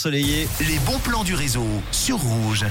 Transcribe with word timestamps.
Soleillé. 0.00 0.46
Les 0.60 0.78
bons 0.86 1.00
plans 1.00 1.24
du 1.24 1.34
réseau 1.34 1.66
sur 1.90 2.18
Rouge. 2.18 2.64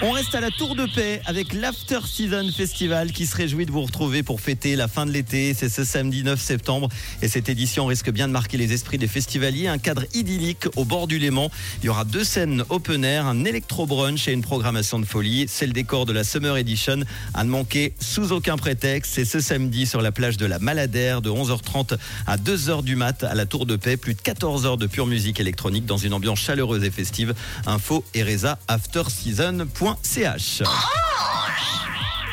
On 0.00 0.12
reste 0.12 0.32
à 0.36 0.40
la 0.40 0.52
Tour 0.52 0.76
de 0.76 0.86
Paix 0.86 1.20
avec 1.26 1.52
l'After 1.52 1.98
Season 2.06 2.48
Festival 2.56 3.10
qui 3.10 3.26
se 3.26 3.34
réjouit 3.34 3.66
de 3.66 3.72
vous 3.72 3.82
retrouver 3.82 4.22
pour 4.22 4.40
fêter 4.40 4.76
la 4.76 4.86
fin 4.86 5.06
de 5.06 5.10
l'été. 5.10 5.54
C'est 5.54 5.68
ce 5.68 5.82
samedi 5.82 6.22
9 6.22 6.40
septembre 6.40 6.88
et 7.20 7.26
cette 7.26 7.48
édition 7.48 7.84
risque 7.86 8.08
bien 8.12 8.28
de 8.28 8.32
marquer 8.32 8.58
les 8.58 8.72
esprits 8.72 8.98
des 8.98 9.08
festivaliers. 9.08 9.66
Un 9.66 9.78
cadre 9.78 10.04
idyllique 10.14 10.66
au 10.76 10.84
bord 10.84 11.08
du 11.08 11.18
Léman. 11.18 11.50
Il 11.82 11.86
y 11.86 11.88
aura 11.88 12.04
deux 12.04 12.22
scènes 12.22 12.62
open 12.68 13.04
air, 13.04 13.26
un 13.26 13.44
électro 13.44 13.86
brunch 13.86 14.28
et 14.28 14.32
une 14.32 14.42
programmation 14.42 15.00
de 15.00 15.04
folie. 15.04 15.46
C'est 15.48 15.66
le 15.66 15.72
décor 15.72 16.06
de 16.06 16.12
la 16.12 16.22
Summer 16.22 16.56
Edition 16.56 17.00
à 17.34 17.42
ne 17.42 17.50
manquer 17.50 17.92
sous 17.98 18.30
aucun 18.30 18.56
prétexte. 18.56 19.14
C'est 19.14 19.24
ce 19.24 19.40
samedi 19.40 19.84
sur 19.84 20.00
la 20.00 20.12
plage 20.12 20.36
de 20.36 20.46
la 20.46 20.60
Maladère 20.60 21.22
de 21.22 21.30
11h30 21.30 21.98
à 22.28 22.36
2h 22.36 22.84
du 22.84 22.94
mat 22.94 23.24
à 23.24 23.34
la 23.34 23.46
Tour 23.46 23.66
de 23.66 23.74
Paix. 23.74 23.96
Plus 23.96 24.14
de 24.14 24.20
14 24.20 24.64
heures 24.64 24.76
de 24.76 24.86
pure 24.86 25.06
musique 25.06 25.40
électronique 25.40 25.86
dans 25.86 25.98
une 25.98 26.12
ambiance 26.12 26.38
chaleureuse 26.38 26.84
et 26.84 26.92
festive. 26.92 27.34
Info 27.66 28.04
Ereza 28.14 28.60
After 28.68 29.02
Season. 29.08 29.66
CH. 29.96 31.07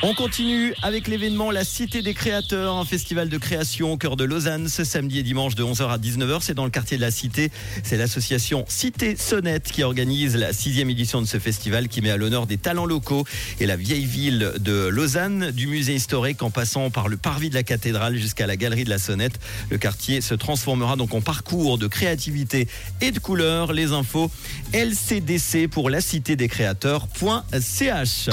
On 0.07 0.13
continue 0.13 0.75
avec 0.83 1.07
l'événement 1.07 1.49
La 1.49 1.63
Cité 1.63 2.03
des 2.03 2.13
Créateurs, 2.13 2.75
un 2.75 2.85
festival 2.85 3.27
de 3.27 3.39
création 3.39 3.93
au 3.93 3.97
cœur 3.97 4.15
de 4.15 4.23
Lausanne 4.23 4.69
ce 4.69 4.83
samedi 4.83 5.17
et 5.17 5.23
dimanche 5.23 5.55
de 5.55 5.63
11h 5.63 5.89
à 5.89 5.97
19h. 5.97 6.41
C'est 6.41 6.53
dans 6.53 6.63
le 6.63 6.69
quartier 6.69 6.97
de 6.97 7.01
la 7.01 7.09
Cité. 7.09 7.49
C'est 7.81 7.97
l'association 7.97 8.65
Cité 8.67 9.15
Sonnette 9.15 9.71
qui 9.71 9.81
organise 9.81 10.35
la 10.35 10.53
sixième 10.53 10.91
édition 10.91 11.23
de 11.23 11.25
ce 11.25 11.39
festival 11.39 11.87
qui 11.87 12.01
met 12.01 12.11
à 12.11 12.17
l'honneur 12.17 12.45
des 12.45 12.59
talents 12.59 12.85
locaux 12.85 13.25
et 13.59 13.65
la 13.65 13.77
vieille 13.77 14.05
ville 14.05 14.51
de 14.59 14.85
Lausanne, 14.85 15.49
du 15.49 15.65
musée 15.65 15.95
historique 15.95 16.43
en 16.43 16.51
passant 16.51 16.91
par 16.91 17.07
le 17.07 17.17
parvis 17.17 17.49
de 17.49 17.55
la 17.55 17.63
cathédrale 17.63 18.15
jusqu'à 18.15 18.45
la 18.45 18.57
galerie 18.57 18.83
de 18.83 18.91
la 18.91 18.99
Sonnette. 18.99 19.39
Le 19.71 19.79
quartier 19.79 20.21
se 20.21 20.35
transformera 20.35 20.97
donc 20.97 21.15
en 21.15 21.21
parcours 21.21 21.79
de 21.79 21.87
créativité 21.87 22.67
et 23.01 23.09
de 23.09 23.17
couleurs. 23.17 23.73
Les 23.73 23.91
infos 23.91 24.29
LCDC 24.71 25.67
pour 25.67 25.89
la 25.89 25.99
cité 25.99 26.35
des 26.35 26.47
créateurs.ch. 26.47 28.29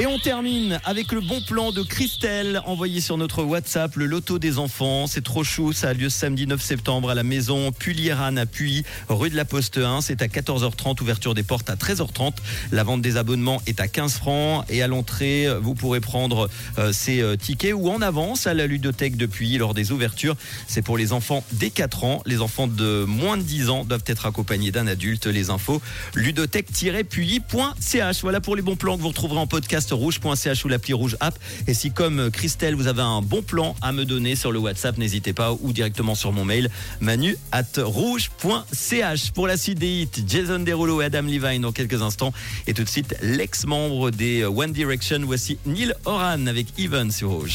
Et 0.00 0.06
on 0.06 0.20
termine 0.20 0.78
avec 0.84 1.10
le 1.10 1.20
bon 1.20 1.40
plan 1.40 1.72
de 1.72 1.82
Christelle 1.82 2.62
envoyé 2.66 3.00
sur 3.00 3.16
notre 3.16 3.42
WhatsApp, 3.42 3.96
le 3.96 4.06
loto 4.06 4.38
des 4.38 4.58
enfants. 4.58 5.08
C'est 5.08 5.24
trop 5.24 5.42
chou, 5.42 5.72
ça 5.72 5.88
a 5.88 5.92
lieu 5.92 6.08
samedi 6.08 6.46
9 6.46 6.62
septembre 6.62 7.10
à 7.10 7.16
la 7.16 7.24
maison 7.24 7.72
Pulieran 7.72 8.36
à 8.36 8.46
Puy, 8.46 8.84
rue 9.08 9.28
de 9.28 9.34
la 9.34 9.44
Poste 9.44 9.78
1. 9.78 10.02
C'est 10.02 10.22
à 10.22 10.28
14h30, 10.28 11.02
ouverture 11.02 11.34
des 11.34 11.42
portes 11.42 11.68
à 11.68 11.74
13h30. 11.74 12.34
La 12.70 12.84
vente 12.84 13.02
des 13.02 13.16
abonnements 13.16 13.60
est 13.66 13.80
à 13.80 13.88
15 13.88 14.14
francs 14.14 14.64
et 14.68 14.82
à 14.82 14.86
l'entrée, 14.86 15.48
vous 15.60 15.74
pourrez 15.74 15.98
prendre 15.98 16.48
euh, 16.78 16.92
ces 16.92 17.20
euh, 17.20 17.34
tickets 17.34 17.74
ou 17.74 17.90
en 17.90 18.00
avance 18.00 18.46
à 18.46 18.54
la 18.54 18.68
ludothèque 18.68 19.16
de 19.16 19.26
Puy 19.26 19.58
lors 19.58 19.74
des 19.74 19.90
ouvertures. 19.90 20.36
C'est 20.68 20.82
pour 20.82 20.96
les 20.96 21.12
enfants 21.12 21.42
dès 21.50 21.70
4 21.70 22.04
ans. 22.04 22.22
Les 22.24 22.40
enfants 22.40 22.68
de 22.68 23.02
moins 23.02 23.36
de 23.36 23.42
10 23.42 23.68
ans 23.68 23.84
doivent 23.84 24.04
être 24.06 24.26
accompagnés 24.26 24.70
d'un 24.70 24.86
adulte. 24.86 25.26
Les 25.26 25.50
infos 25.50 25.82
ludothèque-puy.ch. 26.14 28.20
Voilà 28.22 28.40
pour 28.40 28.54
les 28.54 28.62
bons 28.62 28.76
plans 28.76 28.96
que 28.96 29.02
vous 29.02 29.08
retrouverez 29.08 29.40
en 29.40 29.48
rouge.ch 29.90 30.64
ou 30.64 30.68
l'appli 30.68 30.92
rouge 30.92 31.16
app. 31.20 31.38
Et 31.66 31.74
si 31.74 31.90
comme 31.90 32.30
Christelle, 32.30 32.74
vous 32.74 32.86
avez 32.86 33.02
un 33.02 33.22
bon 33.22 33.42
plan 33.42 33.74
à 33.80 33.92
me 33.92 34.04
donner 34.04 34.36
sur 34.36 34.52
le 34.52 34.58
WhatsApp, 34.58 34.98
n'hésitez 34.98 35.32
pas 35.32 35.52
ou 35.60 35.72
directement 35.72 36.14
sur 36.14 36.32
mon 36.32 36.44
mail 36.44 36.70
manu 37.00 37.36
at 37.52 37.64
rouge.ch. 37.78 39.30
Pour 39.32 39.46
la 39.46 39.56
suite 39.56 39.78
Jason 40.26 40.60
Derulo 40.60 41.00
et 41.02 41.06
Adam 41.06 41.22
Levine 41.22 41.62
dans 41.62 41.72
quelques 41.72 42.02
instants. 42.02 42.32
Et 42.66 42.74
tout 42.74 42.84
de 42.84 42.88
suite, 42.88 43.14
l'ex-membre 43.22 44.10
des 44.10 44.44
One 44.44 44.72
Direction, 44.72 45.20
voici 45.24 45.58
Neil 45.66 45.92
Horan 46.04 46.46
avec 46.46 46.66
Even 46.78 47.10
sur 47.10 47.30
rouge. 47.30 47.54